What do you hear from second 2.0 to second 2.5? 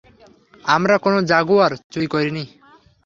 করিনি।